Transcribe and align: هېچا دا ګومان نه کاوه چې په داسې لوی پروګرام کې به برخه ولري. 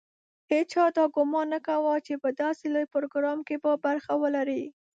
هېچا 0.51 0.83
دا 0.97 1.03
ګومان 1.15 1.47
نه 1.53 1.59
کاوه 1.67 1.93
چې 2.05 2.13
په 2.23 2.29
داسې 2.41 2.65
لوی 2.73 2.85
پروګرام 2.93 3.39
کې 3.47 3.55
به 3.63 3.71
برخه 3.85 4.13
ولري. 4.23 4.63